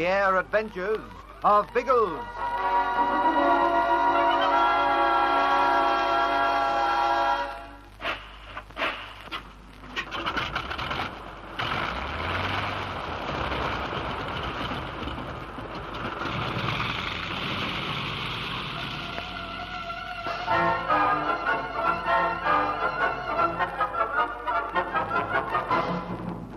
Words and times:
The 0.00 0.06
Air 0.06 0.38
Adventures 0.38 0.98
of 1.44 1.68
Biggles. 1.74 2.24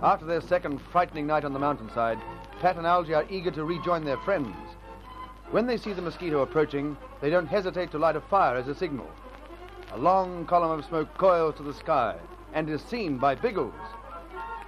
After 0.02 0.26
their 0.26 0.40
second 0.40 0.80
frightening 0.94 1.28
night 1.28 1.44
on 1.44 1.52
the 1.52 1.60
mountainside, 1.60 2.20
Pat 2.64 2.78
and 2.78 2.88
Algy 2.88 3.14
are 3.14 3.26
eager 3.30 3.52
to 3.52 3.66
rejoin 3.66 4.06
their 4.06 4.20
friends. 4.20 4.56
When 5.52 5.68
they 5.68 5.76
see 5.76 5.92
the 5.92 6.02
mosquito 6.02 6.44
approaching, 6.44 6.96
they 7.20 7.30
don't 7.30 7.46
hesitate 7.46 7.92
to 7.92 8.00
light 8.00 8.16
a 8.16 8.22
fire 8.22 8.56
as 8.56 8.70
a 8.70 8.74
signal. 8.74 9.12
A 9.92 9.98
long 9.98 10.46
column 10.46 10.80
of 10.80 10.86
smoke 10.86 11.14
coils 11.18 11.56
to 11.58 11.64
the 11.64 11.74
sky 11.74 12.16
and 12.54 12.70
is 12.70 12.82
seen 12.82 13.18
by 13.18 13.36
Biggles. 13.36 13.74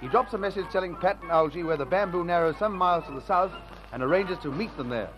He 0.02 0.08
drops 0.08 0.34
a 0.34 0.38
message 0.38 0.66
telling 0.70 0.94
Pat 0.94 1.22
and 1.22 1.30
Algy 1.30 1.62
where 1.62 1.78
the 1.78 1.86
bamboo 1.86 2.22
narrows 2.22 2.58
some 2.58 2.76
miles 2.76 3.06
to 3.06 3.12
the 3.12 3.22
south 3.22 3.52
and 3.94 4.02
arranges 4.02 4.36
to 4.42 4.52
meet 4.52 4.76
them 4.76 4.90
there. 4.90 5.08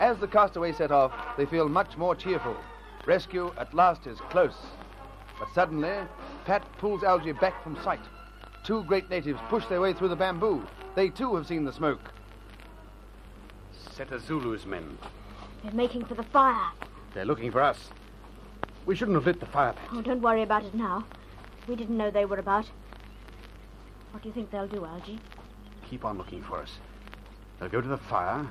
As 0.00 0.18
the 0.18 0.28
castaways 0.28 0.76
set 0.76 0.92
off, 0.92 1.12
they 1.38 1.46
feel 1.46 1.66
much 1.66 1.96
more 1.96 2.14
cheerful. 2.14 2.58
Rescue 3.06 3.54
at 3.56 3.72
last 3.72 4.06
is 4.06 4.20
close. 4.28 4.66
But 5.38 5.48
suddenly, 5.54 5.96
Pat 6.44 6.62
pulls 6.76 7.04
Algy 7.04 7.32
back 7.32 7.64
from 7.64 7.82
sight. 7.82 8.04
Two 8.66 8.84
great 8.84 9.08
natives 9.08 9.40
push 9.48 9.64
their 9.64 9.80
way 9.80 9.94
through 9.94 10.08
the 10.08 10.16
bamboo. 10.16 10.62
They 10.94 11.08
too 11.08 11.36
have 11.36 11.46
seen 11.46 11.64
the 11.64 11.72
smoke. 11.72 12.00
Seta 13.92 14.18
Zulu's 14.18 14.66
men. 14.66 14.98
They're 15.62 15.72
making 15.72 16.04
for 16.04 16.14
the 16.14 16.22
fire. 16.22 16.70
They're 17.14 17.24
looking 17.24 17.50
for 17.50 17.60
us. 17.60 17.90
We 18.86 18.96
shouldn't 18.96 19.16
have 19.16 19.26
lit 19.26 19.40
the 19.40 19.46
fire. 19.46 19.72
Pat. 19.72 19.88
Oh, 19.92 20.02
don't 20.02 20.22
worry 20.22 20.42
about 20.42 20.64
it 20.64 20.74
now. 20.74 21.04
We 21.68 21.76
didn't 21.76 21.96
know 21.96 22.10
they 22.10 22.24
were 22.24 22.38
about. 22.38 22.66
What 24.12 24.22
do 24.22 24.28
you 24.28 24.34
think 24.34 24.50
they'll 24.50 24.66
do, 24.66 24.84
Algy? 24.84 25.18
Keep 25.88 26.04
on 26.04 26.18
looking 26.18 26.42
for 26.42 26.58
us. 26.58 26.72
They'll 27.58 27.68
go 27.68 27.80
to 27.80 27.88
the 27.88 27.96
fire. 27.98 28.50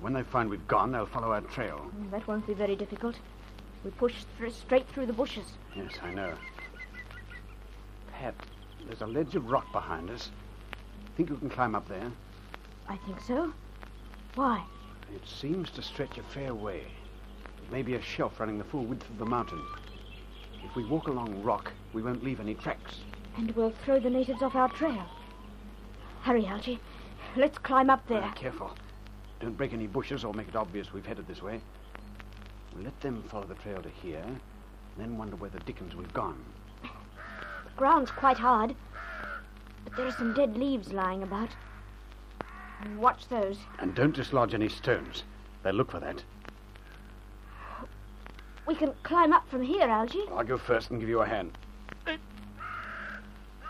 When 0.00 0.12
they 0.12 0.22
find 0.22 0.50
we've 0.50 0.66
gone, 0.68 0.92
they'll 0.92 1.06
follow 1.06 1.32
our 1.32 1.40
trail. 1.40 1.90
Mm, 1.96 2.10
That 2.10 2.26
won't 2.28 2.46
be 2.46 2.54
very 2.54 2.76
difficult. 2.76 3.16
We 3.84 3.90
push 3.92 4.14
thr 4.36 4.48
straight 4.48 4.86
through 4.88 5.06
the 5.06 5.12
bushes. 5.12 5.46
Yes, 5.74 5.92
I 6.02 6.12
know. 6.12 6.34
Pat, 8.12 8.34
there's 8.86 9.00
a 9.00 9.06
ledge 9.06 9.34
of 9.36 9.50
rock 9.50 9.70
behind 9.72 10.10
us. 10.10 10.30
Think 11.18 11.30
you 11.30 11.36
can 11.36 11.50
climb 11.50 11.74
up 11.74 11.88
there? 11.88 12.12
I 12.88 12.96
think 12.98 13.20
so. 13.20 13.52
Why? 14.36 14.62
It 15.12 15.26
seems 15.26 15.68
to 15.70 15.82
stretch 15.82 16.16
a 16.16 16.22
fair 16.22 16.54
way. 16.54 16.84
It 17.60 17.72
may 17.72 17.82
be 17.82 17.94
a 17.94 18.00
shelf 18.00 18.38
running 18.38 18.56
the 18.56 18.62
full 18.62 18.84
width 18.84 19.10
of 19.10 19.18
the 19.18 19.26
mountain. 19.26 19.60
If 20.64 20.76
we 20.76 20.84
walk 20.84 21.08
along 21.08 21.42
rock, 21.42 21.72
we 21.92 22.02
won't 22.02 22.22
leave 22.22 22.38
any 22.38 22.54
tracks. 22.54 23.00
And 23.36 23.50
we'll 23.56 23.72
throw 23.84 23.98
the 23.98 24.08
natives 24.08 24.42
off 24.42 24.54
our 24.54 24.68
trail. 24.68 25.04
Hurry, 26.22 26.46
Algy. 26.46 26.78
Let's 27.34 27.58
climb 27.58 27.90
up 27.90 28.06
there. 28.06 28.22
Ah, 28.22 28.32
careful. 28.36 28.70
Don't 29.40 29.56
break 29.56 29.72
any 29.72 29.88
bushes 29.88 30.22
or 30.22 30.32
make 30.32 30.46
it 30.46 30.54
obvious 30.54 30.92
we've 30.92 31.04
headed 31.04 31.26
this 31.26 31.42
way. 31.42 31.60
We'll 32.76 32.84
let 32.84 33.00
them 33.00 33.24
follow 33.28 33.46
the 33.46 33.54
trail 33.54 33.82
to 33.82 33.88
here, 33.88 34.24
then 34.96 35.18
wonder 35.18 35.34
where 35.34 35.50
the 35.50 35.58
dickens 35.60 35.96
we've 35.96 36.14
gone. 36.14 36.38
The 36.84 37.76
ground's 37.76 38.12
quite 38.12 38.38
hard. 38.38 38.76
But 39.98 40.04
there 40.04 40.12
are 40.14 40.16
some 40.16 40.32
dead 40.32 40.56
leaves 40.56 40.92
lying 40.92 41.24
about. 41.24 41.48
Watch 42.98 43.28
those. 43.28 43.56
And 43.80 43.96
don't 43.96 44.14
dislodge 44.14 44.54
any 44.54 44.68
stones. 44.68 45.24
They'll 45.64 45.74
look 45.74 45.90
for 45.90 45.98
that. 45.98 46.22
We 48.64 48.76
can 48.76 48.94
climb 49.02 49.32
up 49.32 49.50
from 49.50 49.60
here, 49.60 49.88
Algy. 49.88 50.22
I'll 50.30 50.44
go 50.44 50.56
first 50.56 50.92
and 50.92 51.00
give 51.00 51.08
you 51.08 51.22
a 51.22 51.26
hand. 51.26 51.58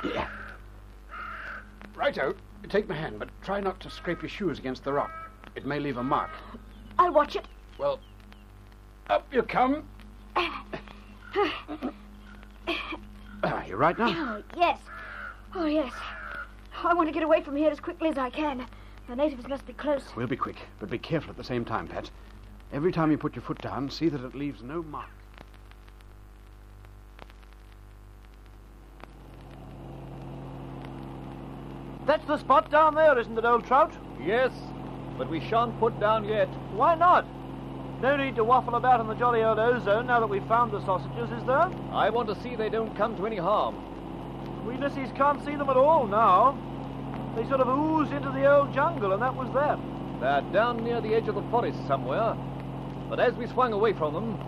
Yeah. 0.05 0.29
Righto. 1.97 2.35
Take 2.69 2.91
my 2.91 2.95
hand, 2.95 3.19
but 3.19 3.31
try 3.43 3.61
not 3.61 3.81
to 3.81 3.89
scrape 3.89 4.21
your 4.21 4.29
shoes 4.29 4.59
against 4.59 4.85
the 4.85 4.93
rock. 4.93 5.11
It 5.55 5.65
may 5.65 5.81
leave 5.81 5.97
a 5.97 6.03
mark. 6.03 6.33
I'll 6.99 7.11
watch 7.11 7.37
it. 7.37 7.49
Well, 7.79 8.01
up 9.09 9.27
you 9.33 9.43
come. 9.45 9.89
Are 10.37 10.53
ah, 13.45 13.65
you 13.65 13.77
right 13.77 13.99
now? 13.99 14.37
Oh, 14.37 14.43
yes. 14.59 14.79
Oh, 15.55 15.65
yes. 15.65 15.95
I 16.85 16.95
want 16.95 17.09
to 17.09 17.13
get 17.13 17.25
away 17.25 17.43
from 17.43 17.57
here 17.57 17.71
as 17.71 17.81
quickly 17.81 18.09
as 18.09 18.19
I 18.19 18.31
can. 18.31 18.65
The 19.09 19.17
natives 19.17 19.49
must 19.49 19.67
be 19.67 19.73
close. 19.73 20.05
We'll 20.15 20.29
be 20.29 20.37
quick, 20.37 20.57
but 20.79 20.89
be 20.89 20.99
careful 20.99 21.31
at 21.31 21.37
the 21.37 21.45
same 21.45 21.65
time, 21.65 21.89
Pat. 21.89 22.11
Every 22.73 22.93
time 22.93 23.11
you 23.11 23.19
put 23.19 23.35
your 23.35 23.43
foot 23.43 23.61
down, 23.61 23.91
see 23.91 24.09
that 24.09 24.23
it 24.23 24.35
leaves 24.35 24.63
no 24.63 24.83
mark. 24.83 25.09
That's 32.07 32.25
the 32.27 32.39
spot 32.39 32.71
down 32.71 32.95
there, 32.95 33.19
isn't 33.19 33.37
it, 33.37 33.45
old 33.45 33.67
trout? 33.67 33.93
Yes, 34.25 34.53
but 35.19 35.29
we 35.29 35.41
shan't 35.41 35.79
put 35.81 35.99
down 35.99 36.25
yet. 36.27 36.49
Why 36.73 36.95
not? 36.95 37.27
No 38.01 38.17
need 38.17 38.37
to 38.37 38.45
waffle 38.45 38.77
about 38.77 39.01
in 39.01 39.09
the 39.09 39.15
jolly 39.15 39.43
old 39.43 39.59
ozone 39.59 40.07
now 40.07 40.21
that 40.21 40.29
we've 40.29 40.47
found 40.47 40.71
the 40.71 40.85
sausages, 40.87 41.31
is 41.33 41.45
there? 41.45 41.71
I 41.93 42.09
want 42.11 42.29
to 42.29 42.41
see 42.41 42.55
they 42.55 42.69
don't 42.69 42.97
come 42.97 43.17
to 43.17 43.27
any 43.27 43.37
harm. 43.37 43.75
We 44.65 44.77
Lissies 44.77 45.15
can't 45.17 45.45
see 45.45 45.57
them 45.57 45.69
at 45.69 45.77
all 45.77 46.07
now. 46.07 46.57
They 47.37 47.47
sort 47.49 47.61
of 47.61 47.69
oozed 47.69 48.13
into 48.13 48.31
the 48.31 48.47
old 48.47 48.73
jungle, 48.75 49.13
and 49.13 49.23
that 49.23 49.35
was 49.35 49.53
that. 49.55 49.79
They're 50.21 50.53
down 50.53 50.83
near 50.83 51.01
the 51.01 51.15
edge 51.15 51.29
of 51.29 51.35
the 51.35 51.43
forest 51.51 51.79
somewhere. 51.87 52.37
But 53.09 53.21
as 53.21 53.35
we 53.35 53.47
swung 53.47 53.73
away 53.73 53.93
from 53.93 54.15
them, 54.15 54.39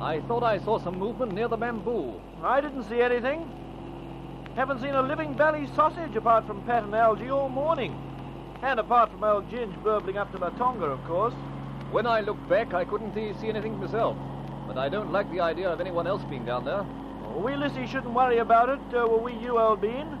I 0.00 0.20
thought 0.20 0.42
I 0.42 0.58
saw 0.58 0.78
some 0.78 0.98
movement 0.98 1.32
near 1.32 1.48
the 1.48 1.56
bamboo. 1.56 2.20
I 2.42 2.60
didn't 2.60 2.84
see 2.84 3.00
anything. 3.00 3.50
Haven't 4.54 4.80
seen 4.80 4.94
a 4.94 5.02
living 5.02 5.34
belly 5.34 5.66
sausage 5.74 6.14
apart 6.16 6.46
from 6.46 6.62
Pat 6.62 6.84
and 6.84 6.94
Algy 6.94 7.30
all 7.30 7.48
morning. 7.48 7.94
And 8.62 8.80
apart 8.80 9.10
from 9.10 9.24
old 9.24 9.50
Ginge 9.50 9.76
burbling 9.82 10.16
up 10.16 10.32
to 10.32 10.38
Latonga, 10.38 10.84
of 10.84 11.04
course. 11.04 11.34
When 11.90 12.06
I 12.06 12.20
looked 12.20 12.48
back, 12.48 12.72
I 12.72 12.84
couldn't 12.84 13.14
see 13.14 13.48
anything 13.48 13.78
myself. 13.78 14.16
But 14.66 14.78
I 14.78 14.88
don't 14.88 15.12
like 15.12 15.30
the 15.30 15.40
idea 15.40 15.68
of 15.68 15.80
anyone 15.80 16.06
else 16.06 16.22
being 16.24 16.44
down 16.44 16.64
there. 16.64 16.84
Well, 17.22 17.42
we 17.42 17.54
Lissy 17.56 17.86
shouldn't 17.86 18.14
worry 18.14 18.38
about 18.38 18.68
it, 18.68 18.80
uh, 18.94 19.06
were 19.06 19.18
we 19.18 19.34
you, 19.34 19.58
old 19.58 19.80
bean? 19.80 20.18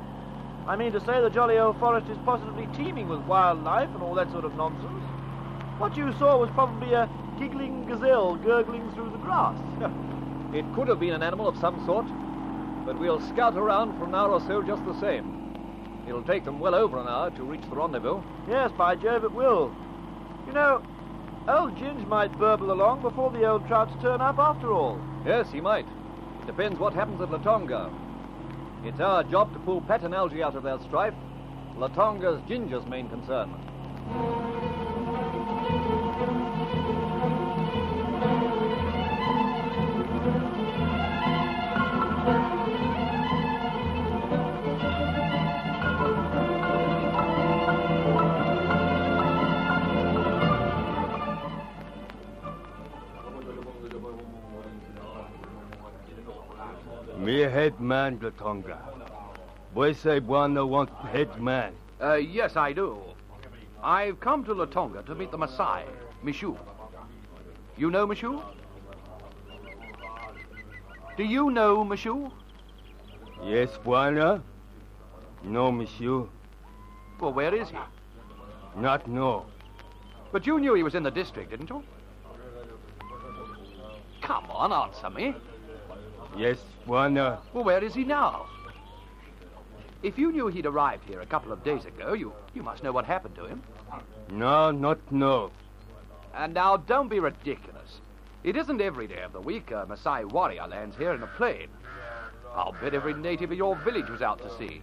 I 0.68 0.74
mean 0.74 0.92
to 0.92 1.00
say 1.00 1.20
the 1.20 1.30
jolly 1.30 1.58
old 1.58 1.78
forest 1.78 2.08
is 2.08 2.18
positively 2.24 2.66
teeming 2.74 3.08
with 3.08 3.20
wildlife 3.20 3.88
and 3.90 4.02
all 4.02 4.14
that 4.14 4.30
sort 4.32 4.44
of 4.44 4.56
nonsense. 4.56 5.02
What 5.78 5.96
you 5.96 6.12
saw 6.14 6.38
was 6.38 6.50
probably 6.50 6.92
a 6.94 7.08
giggling 7.38 7.86
gazelle 7.86 8.36
gurgling 8.36 8.90
through 8.92 9.10
the 9.10 9.18
grass. 9.18 9.58
It 10.52 10.64
could 10.74 10.86
have 10.88 11.00
been 11.00 11.12
an 11.12 11.24
animal 11.24 11.48
of 11.48 11.58
some 11.58 11.84
sort, 11.84 12.06
but 12.86 12.98
we'll 12.98 13.20
scout 13.20 13.56
around 13.56 13.98
for 13.98 14.04
an 14.04 14.14
hour 14.14 14.30
or 14.30 14.40
so 14.40 14.62
just 14.62 14.82
the 14.86 14.98
same. 15.00 15.52
It'll 16.06 16.22
take 16.22 16.44
them 16.44 16.60
well 16.60 16.74
over 16.74 16.98
an 16.98 17.08
hour 17.08 17.30
to 17.32 17.42
reach 17.42 17.68
the 17.68 17.74
rendezvous. 17.74 18.22
yes, 18.48 18.70
by 18.78 18.94
Jove, 18.94 19.24
it 19.24 19.32
will. 19.32 19.74
You 20.46 20.52
know, 20.52 20.82
Old 21.48 21.76
Ginge 21.76 22.06
might 22.06 22.36
burble 22.38 22.72
along 22.72 23.02
before 23.02 23.30
the 23.32 23.44
old 23.44 23.66
trouts 23.66 23.92
turn 24.00 24.20
up 24.20 24.38
after 24.38 24.72
all. 24.72 25.00
Yes, 25.26 25.50
he 25.50 25.60
might. 25.60 25.86
It 26.42 26.46
Depends 26.46 26.78
what 26.78 26.94
happens 26.94 27.20
at 27.20 27.28
Latonga. 27.28 27.90
It's 28.86 29.00
our 29.00 29.24
job 29.24 29.52
to 29.52 29.58
pull 29.58 29.80
Pat 29.80 30.04
and 30.04 30.14
Algy 30.14 30.44
out 30.44 30.54
of 30.54 30.62
their 30.62 30.78
strife. 30.86 31.12
Latonga's 31.76 32.40
Ginger's 32.46 32.86
main 32.86 33.08
concern. 33.08 33.52
Me 57.46 57.52
head 57.52 57.80
man, 57.80 58.18
Latonga. 58.18 58.76
Boy 59.72 59.92
say 59.92 60.18
Bwana 60.18 60.66
want 60.66 60.90
head 61.12 61.40
man. 61.40 61.74
Uh, 62.02 62.14
yes, 62.14 62.56
I 62.56 62.72
do. 62.72 62.98
I've 63.80 64.18
come 64.18 64.44
to 64.46 64.52
Latonga 64.52 65.06
to 65.06 65.14
meet 65.14 65.30
the 65.30 65.38
Maasai, 65.38 65.84
Mishu. 66.24 66.58
You 67.76 67.92
know 67.92 68.04
Mishu? 68.04 68.42
Do 71.16 71.22
you 71.22 71.52
know 71.52 71.84
Mishu? 71.84 72.32
Yes, 73.44 73.70
Bwana. 73.84 74.42
No, 75.44 75.70
monsieur. 75.70 76.26
Well, 77.20 77.32
where 77.32 77.54
is 77.54 77.70
he? 77.70 77.78
Not 78.76 79.06
no. 79.06 79.46
But 80.32 80.48
you 80.48 80.58
knew 80.58 80.74
he 80.74 80.82
was 80.82 80.96
in 80.96 81.04
the 81.04 81.12
district, 81.12 81.50
didn't 81.50 81.70
you? 81.70 81.84
Come 84.20 84.50
on, 84.50 84.72
answer 84.72 85.10
me. 85.10 85.36
Yes, 86.36 86.58
Bwana. 86.86 87.32
Uh, 87.32 87.36
well, 87.54 87.64
where 87.64 87.82
is 87.82 87.94
he 87.94 88.04
now? 88.04 88.46
If 90.02 90.18
you 90.18 90.30
knew 90.30 90.48
he'd 90.48 90.66
arrived 90.66 91.08
here 91.08 91.20
a 91.20 91.26
couple 91.26 91.50
of 91.50 91.64
days 91.64 91.84
ago, 91.86 92.12
you, 92.12 92.32
you 92.54 92.62
must 92.62 92.82
know 92.82 92.92
what 92.92 93.06
happened 93.06 93.34
to 93.36 93.46
him. 93.46 93.62
No, 94.30 94.70
not 94.70 94.98
no. 95.10 95.50
And 96.34 96.52
now, 96.52 96.76
don't 96.76 97.08
be 97.08 97.20
ridiculous. 97.20 98.00
It 98.44 98.56
isn't 98.56 98.80
every 98.80 99.06
day 99.06 99.22
of 99.22 99.32
the 99.32 99.40
week 99.40 99.70
a 99.70 99.86
Maasai 99.86 100.30
warrior 100.30 100.66
lands 100.66 100.96
here 100.96 101.14
in 101.14 101.22
a 101.22 101.26
plane. 101.26 101.68
I'll 102.54 102.72
bet 102.72 102.94
every 102.94 103.14
native 103.14 103.50
of 103.50 103.56
your 103.56 103.74
village 103.76 104.08
was 104.08 104.22
out 104.22 104.38
to 104.42 104.56
sea. 104.58 104.82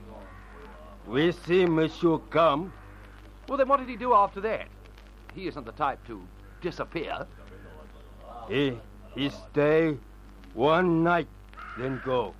We 1.07 1.31
see 1.31 1.65
monsieur 1.65 2.17
come. 2.29 2.73
Well, 3.47 3.57
then 3.57 3.67
what 3.67 3.79
did 3.79 3.89
he 3.89 3.95
do 3.95 4.13
after 4.13 4.41
that? 4.41 4.67
He 5.35 5.47
isn't 5.47 5.65
the 5.65 5.71
type 5.73 5.99
to 6.07 6.21
disappear. 6.61 7.27
He, 8.49 8.77
he 9.15 9.29
stay 9.29 9.97
one 10.53 11.03
night, 11.03 11.27
then 11.77 12.01
go. 12.05 12.33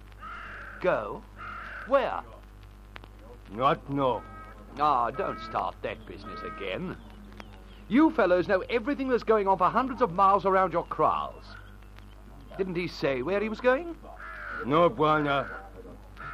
Go? 0.82 1.24
Where? 1.88 2.22
Not 3.52 3.90
no. 3.90 4.22
Ah, 4.80 5.12
don't 5.12 5.40
start 5.42 5.76
that 5.82 6.06
business 6.06 6.40
again. 6.56 6.98
You 7.88 8.12
fellows 8.12 8.48
know 8.48 8.64
everything 8.70 9.10
that's 9.10 9.24
going 9.24 9.48
on 9.48 9.58
for 9.58 9.70
hundreds 9.70 10.02
of 10.02 10.14
miles 10.14 10.46
around 10.46 10.74
your 10.74 10.86
kraals. 10.86 11.44
Didn't 12.58 12.76
he 12.76 12.88
say 12.88 13.22
where 13.22 13.40
he 13.40 13.50
was 13.50 13.60
going? 13.60 13.96
No, 14.66 14.90
Bwana. 14.90 15.48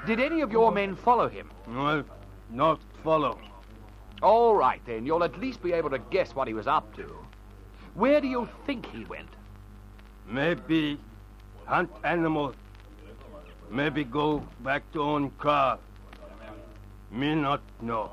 Did 0.06 0.20
any 0.20 0.42
of 0.42 0.52
your 0.52 0.72
men 0.72 0.96
follow 0.96 1.28
him? 1.28 1.50
No, 1.68 2.04
not 2.50 2.80
follow. 3.04 3.40
All 4.22 4.56
right, 4.56 4.82
then. 4.86 5.06
You'll 5.06 5.24
at 5.24 5.40
least 5.40 5.62
be 5.62 5.74
able 5.74 5.90
to 5.90 6.00
guess 6.00 6.36
what 6.36 6.48
he 6.48 6.54
was 6.54 6.68
up 6.68 6.96
to. 6.96 7.16
Where 7.94 8.22
do 8.22 8.28
you 8.28 8.48
think 8.66 8.86
he 8.86 9.04
went? 9.06 9.30
Maybe 10.28 11.00
hunt 11.66 11.90
animal. 12.04 12.54
Maybe 13.70 14.04
go 14.04 14.44
back 14.62 14.92
to 14.94 15.02
own 15.02 15.32
car. 15.32 15.80
Me 17.12 17.36
not 17.36 17.62
know. 17.82 18.12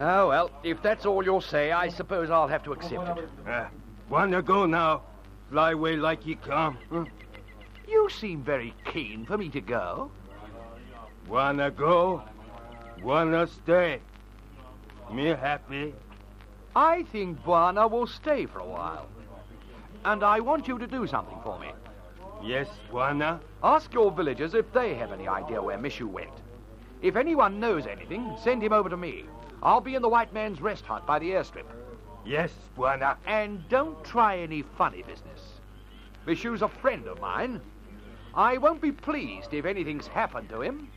Oh, 0.00 0.28
well, 0.28 0.50
if 0.64 0.82
that's 0.82 1.06
all 1.06 1.24
you'll 1.24 1.40
say, 1.40 1.70
I 1.70 1.88
suppose 1.88 2.30
I'll 2.30 2.48
have 2.48 2.64
to 2.64 2.72
accept 2.72 3.18
it. 3.18 3.28
Uh, 3.46 3.66
wanna 4.08 4.42
go 4.42 4.66
now? 4.66 5.02
Fly 5.50 5.72
away 5.72 5.96
like 5.96 6.26
you 6.26 6.36
come. 6.36 6.78
You 7.86 8.08
seem 8.10 8.42
very 8.42 8.74
keen 8.86 9.26
for 9.26 9.36
me 9.36 9.48
to 9.50 9.60
go. 9.60 10.10
Wanna 11.28 11.70
go? 11.70 12.22
Wanna 13.02 13.46
stay? 13.46 14.00
Me 15.12 15.26
happy. 15.26 15.94
I 16.74 17.02
think 17.04 17.42
Bwana 17.44 17.90
will 17.90 18.06
stay 18.06 18.46
for 18.46 18.60
a 18.60 18.66
while. 18.66 19.06
And 20.04 20.24
I 20.24 20.40
want 20.40 20.66
you 20.66 20.78
to 20.78 20.86
do 20.86 21.06
something 21.06 21.38
for 21.44 21.58
me. 21.58 21.68
Yes, 22.42 22.68
Bwana? 22.90 23.40
Ask 23.62 23.92
your 23.94 24.10
villagers 24.10 24.54
if 24.54 24.72
they 24.72 24.94
have 24.94 25.12
any 25.12 25.28
idea 25.28 25.62
where 25.62 25.78
Mishu 25.78 26.06
went. 26.06 26.42
If 27.00 27.16
anyone 27.16 27.60
knows 27.60 27.86
anything, 27.86 28.36
send 28.42 28.62
him 28.62 28.72
over 28.72 28.88
to 28.88 28.96
me. 28.96 29.24
I'll 29.62 29.80
be 29.80 29.94
in 29.94 30.02
the 30.02 30.08
white 30.08 30.32
man's 30.32 30.60
rest 30.60 30.84
hut 30.84 31.06
by 31.06 31.20
the 31.20 31.30
airstrip. 31.30 31.66
Yes, 32.24 32.52
Bwana. 32.76 33.16
And 33.26 33.68
don't 33.68 34.02
try 34.04 34.38
any 34.38 34.62
funny 34.62 35.02
business. 35.02 35.60
Mishu's 36.26 36.62
a 36.62 36.68
friend 36.68 37.06
of 37.06 37.20
mine. 37.20 37.60
I 38.34 38.58
won't 38.58 38.80
be 38.80 38.92
pleased 38.92 39.52
if 39.54 39.64
anything's 39.64 40.06
happened 40.06 40.48
to 40.48 40.62
him. 40.62 40.90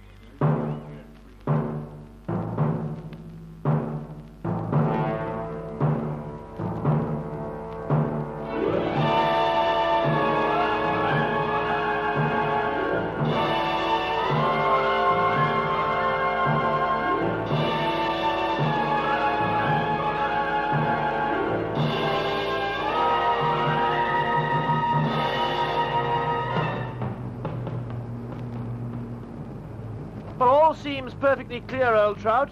Seems 30.85 31.15
perfectly 31.15 31.61
clear, 31.61 31.95
old 31.95 32.19
trout. 32.19 32.51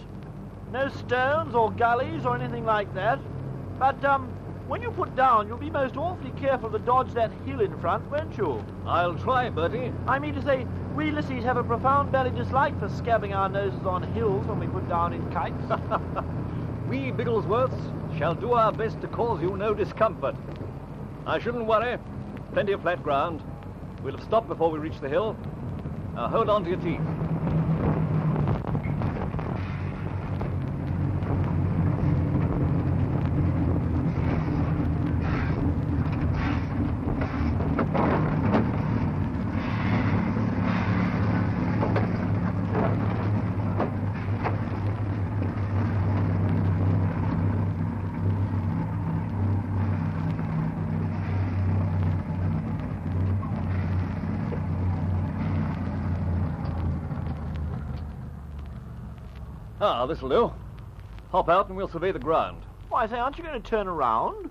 No 0.71 0.89
stones 0.89 1.53
or 1.53 1.69
gullies 1.69 2.25
or 2.25 2.35
anything 2.35 2.65
like 2.65 2.91
that. 2.95 3.19
But, 3.77 4.03
um, 4.03 4.27
when 4.67 4.81
you 4.81 4.89
put 4.89 5.15
down, 5.15 5.47
you'll 5.47 5.59
be 5.59 5.69
most 5.69 5.97
awfully 5.97 6.31
careful 6.31 6.71
to 6.71 6.79
dodge 6.79 7.13
that 7.13 7.31
hill 7.45 7.61
in 7.61 7.77
front, 7.79 8.09
won't 8.09 8.35
you? 8.35 8.65
I'll 8.87 9.13
try, 9.13 9.51
Bertie. 9.51 9.93
I 10.07 10.17
mean 10.17 10.33
to 10.33 10.41
say, 10.41 10.65
we 10.95 11.11
lissies 11.11 11.43
have 11.43 11.57
a 11.57 11.63
profound 11.63 12.11
belly 12.11 12.31
dislike 12.31 12.79
for 12.79 12.87
scabbing 12.87 13.35
our 13.35 13.49
noses 13.49 13.85
on 13.85 14.01
hills 14.13 14.47
when 14.47 14.59
we 14.59 14.65
put 14.65 14.89
down 14.89 15.13
in 15.13 15.31
kites. 15.31 15.69
we 16.89 17.11
Bigglesworths 17.11 18.17
shall 18.17 18.33
do 18.33 18.53
our 18.53 18.71
best 18.71 18.99
to 19.01 19.07
cause 19.09 19.43
you 19.43 19.55
no 19.57 19.75
discomfort. 19.75 20.35
I 21.27 21.37
shouldn't 21.37 21.67
worry. 21.67 21.99
Plenty 22.53 22.71
of 22.71 22.81
flat 22.81 23.03
ground. 23.03 23.43
We'll 24.01 24.15
have 24.15 24.25
stopped 24.25 24.47
before 24.47 24.71
we 24.71 24.79
reach 24.79 24.99
the 25.01 25.09
hill. 25.09 25.37
Now 26.15 26.29
hold 26.29 26.49
on 26.49 26.63
to 26.63 26.71
your 26.71 26.79
teeth. 26.79 27.22
Ah, 59.85 60.05
this'll 60.05 60.29
do. 60.29 60.49
Hop 61.33 61.49
out 61.49 61.67
and 61.67 61.75
we'll 61.75 61.89
survey 61.89 62.13
the 62.13 62.17
ground. 62.17 62.63
Why, 62.87 63.05
say, 63.05 63.19
aren't 63.19 63.37
you 63.37 63.43
going 63.43 63.61
to 63.61 63.69
turn 63.69 63.85
around? 63.85 64.49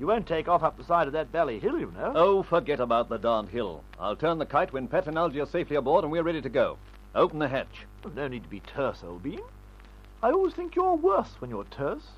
You 0.00 0.06
won't 0.06 0.26
take 0.26 0.48
off 0.48 0.62
up 0.62 0.78
the 0.78 0.84
side 0.84 1.06
of 1.06 1.12
that 1.12 1.30
valley 1.30 1.58
hill, 1.58 1.78
you 1.78 1.92
know. 1.94 2.14
Oh, 2.14 2.42
forget 2.42 2.80
about 2.80 3.10
the 3.10 3.18
darned 3.18 3.50
hill. 3.50 3.84
I'll 4.00 4.16
turn 4.16 4.38
the 4.38 4.46
kite 4.46 4.72
when 4.72 4.88
Pat 4.88 5.08
and 5.08 5.18
Algy 5.18 5.40
are 5.40 5.46
safely 5.46 5.76
aboard 5.76 6.04
and 6.04 6.10
we're 6.10 6.22
ready 6.22 6.40
to 6.40 6.48
go. 6.48 6.78
Open 7.14 7.38
the 7.38 7.48
hatch. 7.48 7.84
Well, 8.02 8.14
no 8.14 8.28
need 8.28 8.44
to 8.44 8.48
be 8.48 8.60
terse, 8.60 9.04
old 9.04 9.22
bean. 9.22 9.42
I 10.22 10.30
always 10.30 10.54
think 10.54 10.74
you're 10.74 10.94
worse 10.94 11.34
when 11.38 11.50
you're 11.50 11.64
terse. 11.64 12.08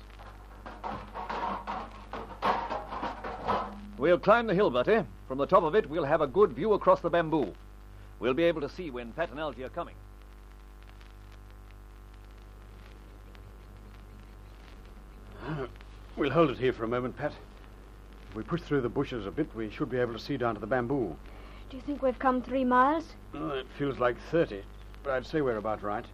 We'll 3.97 4.17
climb 4.17 4.47
the 4.47 4.55
hill, 4.55 4.69
Bertie. 4.69 5.05
From 5.27 5.39
the 5.39 5.45
top 5.45 5.63
of 5.63 5.75
it, 5.75 5.89
we'll 5.89 6.05
have 6.05 6.21
a 6.21 6.27
good 6.27 6.53
view 6.53 6.71
across 6.71 7.01
the 7.01 7.09
bamboo. 7.09 7.53
We'll 8.19 8.33
be 8.33 8.43
able 8.43 8.61
to 8.61 8.69
see 8.69 8.91
when 8.91 9.11
Pat 9.11 9.31
and 9.31 9.41
Algy 9.41 9.63
are 9.63 9.69
coming. 9.69 9.95
We'll 16.17 16.31
hold 16.31 16.49
it 16.49 16.57
here 16.57 16.71
for 16.73 16.83
a 16.85 16.87
moment, 16.87 17.17
Pat. 17.17 17.33
If 18.29 18.35
we 18.35 18.43
push 18.43 18.61
through 18.61 18.81
the 18.81 18.89
bushes 18.89 19.25
a 19.25 19.31
bit, 19.31 19.53
we 19.55 19.69
should 19.69 19.89
be 19.89 19.97
able 19.97 20.13
to 20.13 20.19
see 20.19 20.37
down 20.37 20.55
to 20.55 20.61
the 20.61 20.67
bamboo. 20.67 21.15
Do 21.69 21.77
you 21.77 21.83
think 21.83 22.01
we've 22.01 22.19
come 22.19 22.41
three 22.41 22.63
miles? 22.63 23.03
Oh, 23.33 23.49
it 23.49 23.65
feels 23.77 23.99
like 23.99 24.15
30, 24.31 24.61
but 25.03 25.13
I'd 25.13 25.25
say 25.25 25.41
we're 25.41 25.57
about 25.57 25.83
right. 25.83 26.05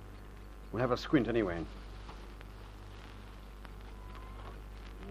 We'll 0.72 0.82
have 0.82 0.92
a 0.92 0.98
squint 0.98 1.28
anyway. 1.28 1.64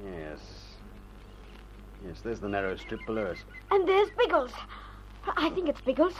Yes. 0.04 0.40
Yes, 2.06 2.20
there's 2.24 2.40
the 2.40 2.48
narrow 2.48 2.76
strip 2.76 3.04
below 3.06 3.26
us. 3.26 3.38
And 3.70 3.86
there's 3.86 4.08
Biggles. 4.18 4.52
I 5.36 5.50
think 5.50 5.68
it's 5.68 5.80
Biggles. 5.82 6.14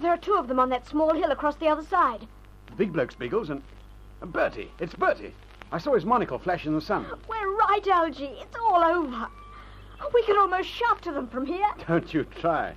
There 0.00 0.10
are 0.12 0.16
two 0.16 0.34
of 0.34 0.46
them 0.46 0.60
on 0.60 0.68
that 0.70 0.86
small 0.86 1.12
hill 1.12 1.32
across 1.32 1.56
the 1.56 1.66
other 1.68 1.84
side. 1.84 2.26
The 2.66 2.76
big 2.76 2.92
bloke's 2.92 3.16
Biggles 3.16 3.50
and. 3.50 3.62
and 4.20 4.32
Bertie. 4.32 4.70
It's 4.78 4.94
Bertie. 4.94 5.34
I 5.72 5.78
saw 5.78 5.94
his 5.94 6.04
monocle 6.04 6.38
flash 6.38 6.66
in 6.66 6.74
the 6.74 6.80
sun. 6.80 7.06
We're 7.28 7.56
right, 7.70 7.86
Algy. 7.86 8.30
It's 8.40 8.56
all 8.56 8.82
over. 8.82 9.28
We 10.12 10.22
can 10.24 10.36
almost 10.36 10.68
shout 10.68 11.02
to 11.02 11.12
them 11.12 11.28
from 11.28 11.46
here. 11.46 11.68
Don't 11.86 12.12
you 12.12 12.24
try. 12.24 12.74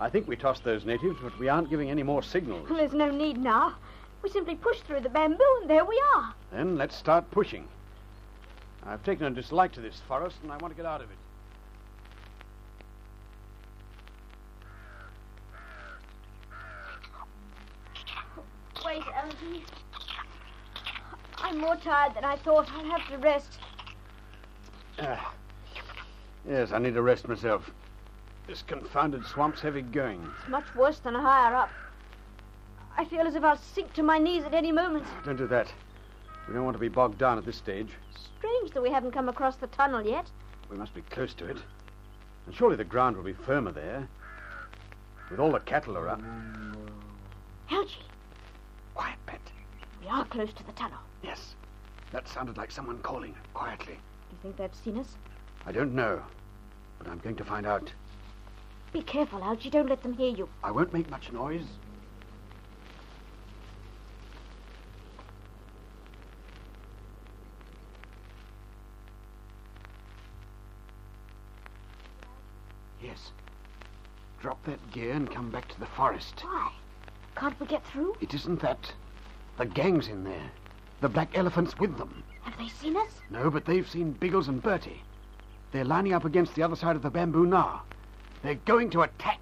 I 0.00 0.10
think 0.10 0.26
we 0.26 0.36
tossed 0.36 0.64
those 0.64 0.84
natives, 0.84 1.16
but 1.22 1.38
we 1.38 1.48
aren't 1.48 1.70
giving 1.70 1.90
any 1.90 2.02
more 2.02 2.22
signals. 2.22 2.68
There's 2.68 2.92
no 2.92 3.10
need 3.10 3.38
now. 3.38 3.74
We 4.22 4.30
simply 4.30 4.56
push 4.56 4.80
through 4.80 5.00
the 5.00 5.08
bamboo, 5.08 5.58
and 5.60 5.70
there 5.70 5.84
we 5.84 6.02
are. 6.16 6.34
Then 6.50 6.76
let's 6.76 6.96
start 6.96 7.30
pushing. 7.30 7.68
I've 8.84 9.04
taken 9.04 9.26
a 9.26 9.30
dislike 9.30 9.72
to 9.72 9.80
this 9.80 10.00
forest, 10.08 10.36
and 10.42 10.50
I 10.50 10.56
want 10.56 10.72
to 10.72 10.76
get 10.76 10.86
out 10.86 11.02
of 11.02 11.08
it. 11.10 11.16
Wait, 18.84 19.02
Algy. 19.14 19.64
I'm 21.38 21.58
more 21.58 21.76
tired 21.76 22.14
than 22.14 22.24
I 22.24 22.36
thought. 22.36 22.68
I'll 22.72 22.90
have 22.90 23.06
to 23.08 23.18
rest. 23.18 23.61
Ah. 24.98 25.34
Yes, 26.48 26.72
I 26.72 26.78
need 26.78 26.94
to 26.94 27.02
rest 27.02 27.28
myself. 27.28 27.70
This 28.46 28.62
confounded 28.62 29.24
swamp's 29.26 29.60
heavy 29.60 29.82
going. 29.82 30.28
It's 30.40 30.48
much 30.48 30.74
worse 30.74 30.98
than 30.98 31.14
higher 31.14 31.54
up. 31.54 31.70
I 32.98 33.04
feel 33.04 33.26
as 33.26 33.34
if 33.34 33.44
I'll 33.44 33.56
sink 33.56 33.92
to 33.94 34.02
my 34.02 34.18
knees 34.18 34.44
at 34.44 34.54
any 34.54 34.72
moment. 34.72 35.06
Don't 35.24 35.36
do 35.36 35.46
that. 35.46 35.72
We 36.48 36.54
don't 36.54 36.64
want 36.64 36.74
to 36.76 36.80
be 36.80 36.88
bogged 36.88 37.18
down 37.18 37.38
at 37.38 37.46
this 37.46 37.56
stage. 37.56 37.88
Strange 38.38 38.72
that 38.72 38.82
we 38.82 38.90
haven't 38.90 39.12
come 39.12 39.28
across 39.28 39.56
the 39.56 39.68
tunnel 39.68 40.04
yet. 40.04 40.26
We 40.68 40.76
must 40.76 40.94
be 40.94 41.02
close 41.02 41.32
to 41.34 41.46
it. 41.46 41.58
And 42.46 42.54
surely 42.54 42.76
the 42.76 42.84
ground 42.84 43.16
will 43.16 43.24
be 43.24 43.32
firmer 43.32 43.70
there. 43.72 44.08
With 45.30 45.38
all 45.38 45.52
the 45.52 45.60
cattle 45.60 45.96
around. 45.96 46.76
Algy, 47.70 48.02
Quiet, 48.94 49.16
Pet. 49.26 49.40
we 50.02 50.08
are 50.08 50.24
close 50.26 50.52
to 50.52 50.66
the 50.66 50.72
tunnel. 50.72 50.98
Yes. 51.22 51.54
That 52.10 52.28
sounded 52.28 52.58
like 52.58 52.70
someone 52.70 52.98
calling 52.98 53.34
quietly. 53.54 53.98
You 54.32 54.38
think 54.42 54.56
they've 54.56 54.74
seen 54.82 54.98
us? 54.98 55.16
I 55.66 55.72
don't 55.72 55.94
know. 55.94 56.22
But 56.98 57.08
I'm 57.08 57.18
going 57.18 57.36
to 57.36 57.44
find 57.44 57.66
out. 57.66 57.92
Be 58.92 59.02
careful, 59.02 59.44
Algy. 59.44 59.70
Don't 59.70 59.88
let 59.88 60.02
them 60.02 60.14
hear 60.14 60.34
you. 60.34 60.48
I 60.64 60.70
won't 60.70 60.92
make 60.92 61.10
much 61.10 61.30
noise. 61.32 61.66
Yes. 73.02 73.32
Drop 74.40 74.64
that 74.64 74.90
gear 74.92 75.12
and 75.12 75.30
come 75.30 75.50
back 75.50 75.68
to 75.68 75.80
the 75.80 75.86
forest. 75.86 76.40
Why? 76.42 76.72
Can't 77.36 77.58
we 77.60 77.66
get 77.66 77.84
through? 77.86 78.16
It 78.20 78.34
isn't 78.34 78.60
that. 78.62 78.92
The 79.58 79.66
gang's 79.66 80.08
in 80.08 80.24
there. 80.24 80.50
The 81.00 81.08
black 81.08 81.36
elephant's 81.36 81.78
with 81.78 81.98
them. 81.98 82.22
Have 82.42 82.58
they 82.58 82.68
seen 82.68 82.96
us? 82.96 83.08
No, 83.30 83.50
but 83.50 83.64
they've 83.64 83.88
seen 83.88 84.12
Biggles 84.12 84.48
and 84.48 84.62
Bertie. 84.62 85.02
They're 85.72 85.84
lining 85.84 86.12
up 86.12 86.24
against 86.24 86.54
the 86.54 86.62
other 86.62 86.76
side 86.76 86.96
of 86.96 87.02
the 87.02 87.10
bamboo 87.10 87.46
now. 87.46 87.82
They're 88.42 88.56
going 88.56 88.90
to 88.90 89.02
attack. 89.02 89.40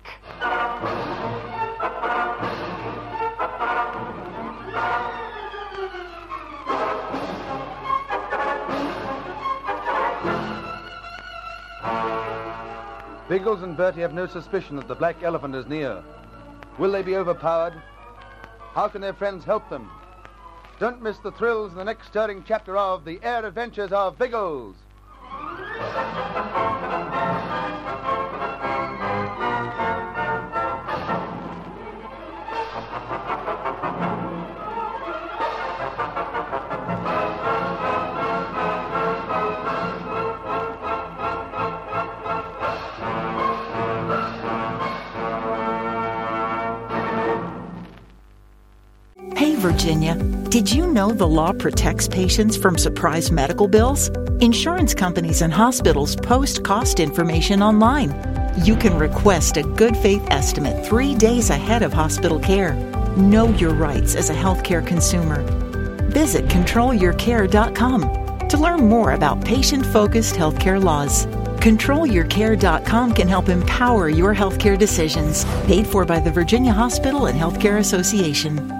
Biggles 13.28 13.62
and 13.62 13.76
Bertie 13.76 14.00
have 14.00 14.12
no 14.12 14.26
suspicion 14.26 14.74
that 14.74 14.88
the 14.88 14.94
black 14.96 15.22
elephant 15.22 15.54
is 15.54 15.66
near. 15.68 16.02
Will 16.78 16.90
they 16.90 17.02
be 17.02 17.16
overpowered? 17.16 17.80
How 18.72 18.88
can 18.88 19.00
their 19.00 19.14
friends 19.14 19.44
help 19.44 19.70
them? 19.70 19.88
Don't 20.80 21.02
miss 21.02 21.18
the 21.18 21.30
thrills 21.32 21.72
in 21.72 21.76
the 21.76 21.84
next 21.84 22.06
stirring 22.06 22.42
chapter 22.48 22.74
of 22.74 23.04
The 23.04 23.20
Air 23.22 23.44
Adventures 23.44 23.92
of 23.92 24.16
Biggles. 24.16 24.76
Virginia, 49.80 50.14
did 50.50 50.70
you 50.70 50.86
know 50.86 51.10
the 51.10 51.26
law 51.26 51.54
protects 51.54 52.06
patients 52.06 52.54
from 52.54 52.76
surprise 52.76 53.32
medical 53.32 53.66
bills? 53.66 54.08
Insurance 54.42 54.92
companies 54.92 55.40
and 55.40 55.50
hospitals 55.50 56.16
post 56.16 56.62
cost 56.62 57.00
information 57.00 57.62
online. 57.62 58.14
You 58.62 58.76
can 58.76 58.98
request 58.98 59.56
a 59.56 59.62
good 59.62 59.96
faith 59.96 60.22
estimate 60.30 60.84
three 60.84 61.14
days 61.14 61.48
ahead 61.48 61.82
of 61.82 61.94
hospital 61.94 62.38
care. 62.38 62.74
Know 63.16 63.48
your 63.54 63.72
rights 63.72 64.16
as 64.16 64.28
a 64.28 64.34
healthcare 64.34 64.86
consumer. 64.86 65.40
Visit 66.10 66.44
controlyourcare.com 66.48 68.48
to 68.48 68.58
learn 68.58 68.86
more 68.86 69.12
about 69.12 69.42
patient 69.46 69.86
focused 69.86 70.34
healthcare 70.34 70.82
laws. 70.82 71.24
ControlYourCare.com 71.64 73.14
can 73.14 73.28
help 73.28 73.48
empower 73.48 74.10
your 74.10 74.34
healthcare 74.34 74.78
decisions. 74.78 75.46
Paid 75.64 75.86
for 75.86 76.04
by 76.04 76.20
the 76.20 76.30
Virginia 76.30 76.72
Hospital 76.72 77.28
and 77.28 77.38
Healthcare 77.38 77.78
Association. 77.78 78.79